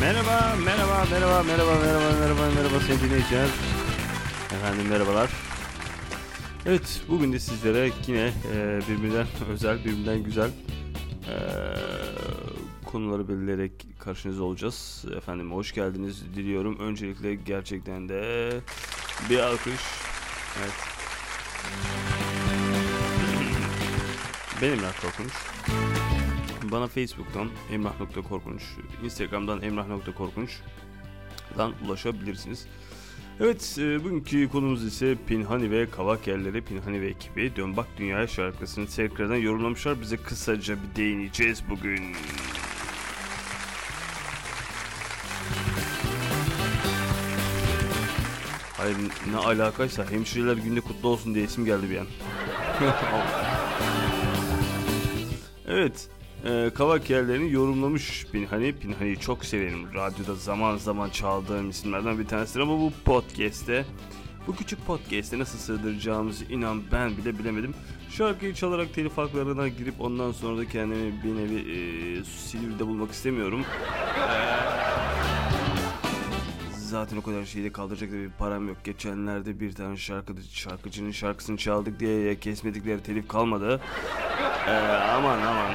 [0.00, 3.48] Merhaba, merhaba, merhaba, merhaba, merhaba, merhaba, merhaba sevgili dinleyiciler.
[4.54, 5.30] Efendim merhabalar.
[6.66, 10.50] Evet, bugün de sizlere yine e, birbirinden özel, birbirinden güzel
[11.28, 11.34] e,
[12.84, 15.04] konuları belirleyerek karşınızda olacağız.
[15.16, 16.78] Efendim hoş geldiniz diliyorum.
[16.78, 18.50] Öncelikle gerçekten de
[19.30, 19.80] bir alkış.
[20.60, 20.72] Evet.
[24.62, 25.32] Benim Emrah Korkunç.
[26.72, 28.62] Bana Facebook'tan emrah.korkunç,
[29.04, 32.66] Instagram'dan emrah.korkunç'dan ulaşabilirsiniz.
[33.40, 38.26] Evet, e, bugünkü konumuz ise Pinhani ve Kavak Yerleri, Pinhani ve ekibi Dön Bak Dünyaya
[38.26, 40.00] şarkısını tekrardan yorumlamışlar.
[40.00, 42.16] Bize kısaca bir değineceğiz bugün.
[48.76, 48.96] Hayır
[49.30, 52.06] ne alakaysa hemşireler günde kutlu olsun diye isim geldi bir an.
[55.68, 56.10] evet.
[56.44, 58.72] E, kavak yerlerini yorumlamış Pinhani.
[58.72, 59.94] Pinhani'yi çok severim.
[59.94, 63.84] Radyoda zaman zaman çaldığım isimlerden bir tanesidir ama bu podcast'te
[64.46, 67.74] bu küçük podcast'e nasıl sığdıracağımızı inan ben bile bilemedim.
[68.10, 73.64] Şarkıyı çalarak telif haklarına girip ondan sonra da kendimi bir nevi e, Silivri'de bulmak istemiyorum.
[76.72, 78.76] Zaten o kadar şeyi de kaldıracak da bir param yok.
[78.84, 83.80] Geçenlerde bir tane şarkı, şarkıcının şarkısını çaldık diye kesmedikleri telif kalmadı.
[84.68, 84.70] Ee,
[85.16, 85.74] aman aman.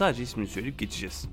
[0.00, 1.28] Sadece ismini söyleyip geçeceğiz.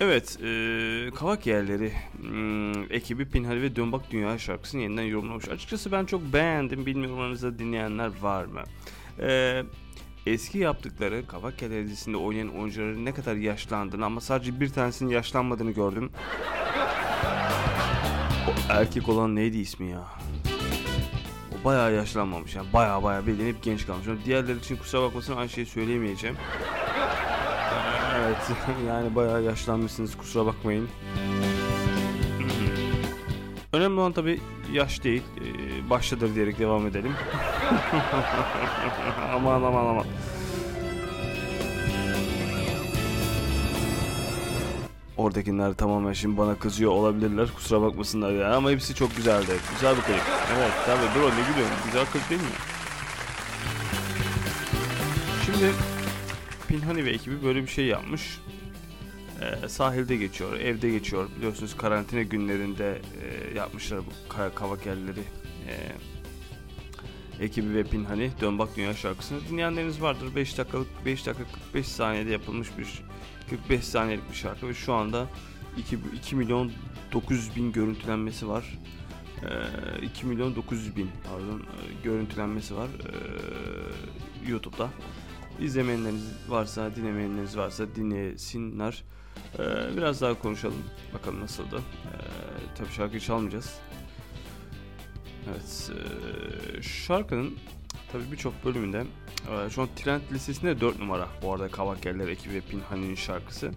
[0.00, 5.48] Evet, e, Kavak Yerleri hmm, ekibi Pinhali ve Dönbak Dünya şarkısını yeniden yorumlamış.
[5.48, 6.86] Açıkçası ben çok beğendim.
[6.86, 8.62] Bilmiyorum aranızda dinleyenler var mı?
[9.20, 9.62] E,
[10.26, 15.70] eski yaptıkları Kavak Yerleri dizisinde oynayan oyuncuların ne kadar yaşlandığını ama sadece bir tanesinin yaşlanmadığını
[15.70, 16.10] gördüm.
[18.48, 20.04] O erkek olan neydi ismi ya?
[21.52, 24.06] O bayağı yaşlanmamış yani bayağı bayağı bildiğin hep genç kalmış.
[24.24, 26.36] Diğerleri için kusura bakmasın aynı şeyi söyleyemeyeceğim.
[28.16, 28.36] Evet
[28.88, 30.88] yani bayağı yaşlanmışsınız kusura bakmayın.
[33.72, 34.40] Önemli olan tabi
[34.72, 37.12] yaş değil ee, baştadır diyerek devam edelim.
[39.34, 40.06] aman aman aman.
[45.16, 49.52] Oradakiler tamamen şimdi bana kızıyor olabilirler kusura bakmasınlar ya ama hepsi çok güzeldi.
[49.74, 50.22] Güzel bir klip.
[50.58, 52.46] Evet tabi bro ne gülüyorsun güzel klip değil mi?
[55.46, 55.93] Şimdi
[56.74, 58.40] Pinhani ve ekibi böyle bir şey yapmış.
[59.40, 61.28] Ee, sahilde geçiyor, evde geçiyor.
[61.36, 64.10] Biliyorsunuz karantina günlerinde e, yapmışlar bu
[64.54, 65.20] kavak yerleri.
[65.68, 65.74] E,
[67.44, 70.34] ekibi ve Pinhani Dön Bak Dünya şarkısını dinleyenleriniz vardır.
[70.36, 73.02] 5 dakikalık 5 dakika 45 saniyede yapılmış bir
[73.50, 75.26] 45 saniyelik bir şarkı ve şu anda
[75.78, 76.72] 2, 2 milyon
[77.12, 78.78] 900 bin görüntülenmesi var.
[79.42, 81.62] E, 2 milyon 900 bin pardon
[82.04, 84.90] görüntülenmesi var e, YouTube'da.
[85.60, 89.04] İzlemeyenleriniz varsa, dinlemeyenleriniz varsa dinlesinler.
[89.58, 90.84] Ee, biraz daha konuşalım.
[91.14, 91.76] Bakalım nasıldı.
[91.76, 93.78] Ee, tabii şarkıyı çalmayacağız.
[95.50, 95.90] Evet.
[96.78, 97.54] E, şarkının
[98.12, 99.04] tabii birçok bölümünde
[99.50, 101.28] e, şu an trend listesinde 4 numara.
[101.42, 103.70] Bu arada Kavak Yerler ekibi ve Pinhani'nin şarkısı.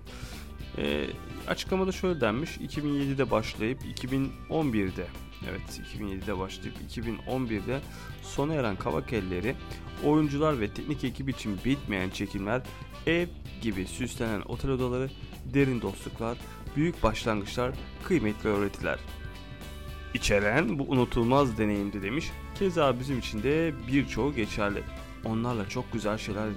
[0.78, 1.06] E,
[1.48, 2.58] açıklamada şöyle denmiş.
[2.58, 5.08] 2007'de başlayıp 2011'de
[5.50, 7.80] Evet 2007'de başlayıp 2011'de
[8.22, 9.56] sona eren Kavak Elleri
[10.06, 12.62] oyuncular ve teknik ekip için bitmeyen çekimler,
[13.08, 13.28] ev
[13.62, 15.10] gibi süslenen otel odaları,
[15.54, 16.38] derin dostluklar,
[16.76, 17.72] büyük başlangıçlar,
[18.04, 19.00] kıymetli öğretiler.
[20.14, 22.32] İçeren bu unutulmaz deneyimdi demiş.
[22.60, 24.84] Keza bizim için de birçoğu geçerli.
[25.26, 26.50] Onlarla çok güzel şeyler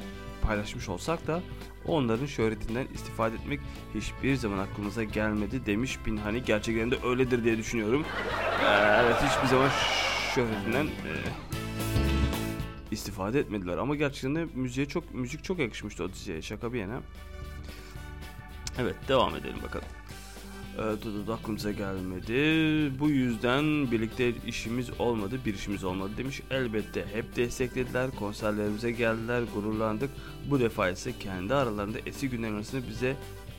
[0.43, 1.43] paylaşmış olsak da
[1.87, 3.61] onların şöhretinden istifade etmek
[3.95, 6.43] hiçbir zaman aklımıza gelmedi demiş Pinhani.
[6.45, 8.05] Gerçekten de öyledir diye düşünüyorum.
[8.65, 9.71] Ee, evet hiçbir zaman
[10.35, 11.13] şöhretinden e,
[12.91, 17.01] istifade etmediler ama gerçekten de müziğe çok müzik çok yakışmıştı o diziye şaka bir yana.
[18.79, 19.89] Evet devam edelim bakalım.
[20.79, 22.33] Ee, aklımıza gelmedi.
[22.99, 26.41] Bu yüzden birlikte işimiz olmadı, bir işimiz olmadı demiş.
[26.51, 30.11] Elbette hep desteklediler, konserlerimize geldiler, gururlandık.
[30.51, 33.17] Bu defa ise kendi aralarında eski günler arasında bize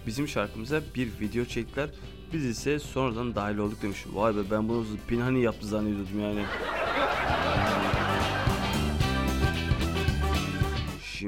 [0.07, 1.89] bizim şarkımıza bir video çektiler.
[2.33, 4.05] Biz ise sonradan dahil olduk demiş.
[4.13, 6.45] Vay be ben bunu Pinhani yaptı zannediyordum yani.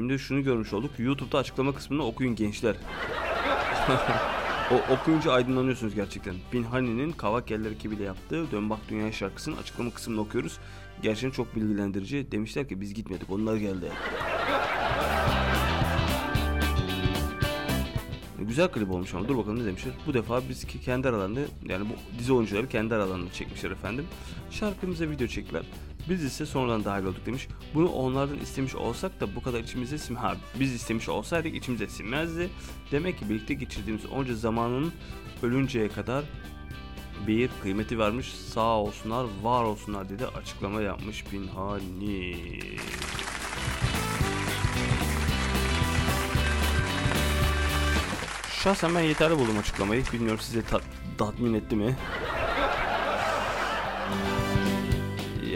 [0.03, 0.91] Şimdi şunu görmüş olduk.
[0.99, 2.75] YouTube'da açıklama kısmını okuyun gençler.
[4.71, 6.35] o okuyunca aydınlanıyorsunuz gerçekten.
[6.51, 10.57] Pinhani'nin Kavak Yerler ekibiyle yaptığı Dön Bak Dünya şarkısının açıklama kısmını okuyoruz.
[11.01, 12.31] Gerçekten çok bilgilendirici.
[12.31, 13.91] Demişler ki biz gitmedik onlar geldi.
[18.39, 19.93] Güzel klip olmuş ama dur bakalım ne demişler.
[20.07, 21.39] Bu defa biz kendi aralarında
[21.69, 24.05] yani bu dizi oyuncuları kendi aralarında çekmişler efendim.
[24.51, 25.63] Şarkımıza video çektiler.
[26.09, 27.47] Biz ise sonradan dahil olduk demiş.
[27.73, 32.49] Bunu onlardan istemiş olsak da bu kadar içimize sim ha, biz istemiş olsaydık içimize sinmezdi.
[32.91, 34.93] Demek ki birlikte geçirdiğimiz onca zamanın
[35.43, 36.23] ölünceye kadar
[37.27, 38.27] bir kıymeti varmış.
[38.33, 42.35] Sağ olsunlar, var olsunlar dedi açıklama yapmış Pinhani.
[48.63, 50.03] Şahsen ben yeterli buldum açıklamayı.
[50.13, 50.81] Bilmiyorum size ta-
[51.17, 51.95] tatmin etti mi?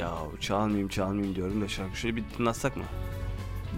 [0.07, 2.83] Ya çalmayayım çalmayayım diyorum da şarkı şöyle bir dinlatsak mı?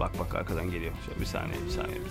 [0.00, 0.92] Bak bak arkadan geliyor.
[1.06, 1.96] Şöyle bir saniye bir saniye.
[1.96, 2.10] Bir.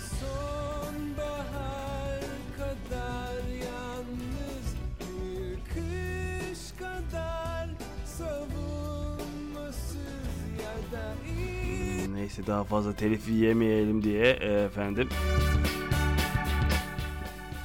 [12.14, 15.10] Neyse daha fazla telif yemeyelim diye e, efendim.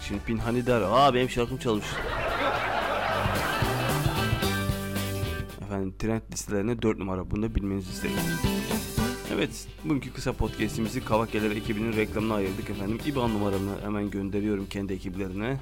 [0.02, 1.86] Şimdi Pinhani der, aa benim şarkım çalmış.
[5.74, 8.14] Efendim trend listelerine 4 numara bunu da bilmenizi isterim.
[9.34, 12.98] Evet, bugünkü kısa podcast'imizi Kavakyalar ekibinin reklamına ayırdık efendim.
[13.06, 15.56] İBAN numaramı hemen gönderiyorum kendi ekiplerine.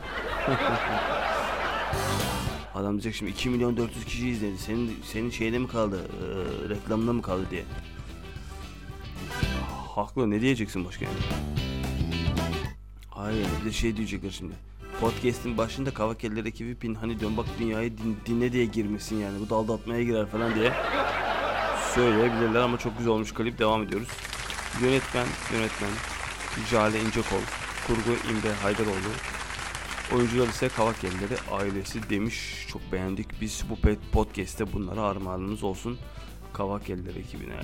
[2.74, 4.58] Adam diyecek şimdi 2 milyon 400 kişi izledi.
[4.58, 6.00] Senin senin şeyde mi kaldı?
[6.02, 7.64] Ee, reklamda mı kaldı diye.
[9.94, 11.16] Haklı ne diyeceksin başka yani?
[13.10, 14.54] Hayır bir de şey diyecekler şimdi.
[15.00, 19.40] Podcast'in başında Kavakeller ekibi pin hani dön bak dünyayı din- dinle diye girmişsin yani.
[19.40, 20.72] Bu da aldatmaya girer falan diye
[21.94, 24.08] söyleyebilirler ama çok güzel olmuş klip devam ediyoruz.
[24.82, 25.90] Yönetmen, yönetmen
[26.70, 27.40] Jale İncekol,
[27.86, 29.12] kurgu İmre Haydaroğlu,
[30.14, 32.66] oyuncular ise Kavakelleri ailesi demiş.
[32.72, 33.40] Çok beğendik.
[33.40, 33.76] Biz bu
[34.12, 35.98] podcast'te bunlara armağanımız olsun.
[36.52, 37.54] Kavakeller ekibine.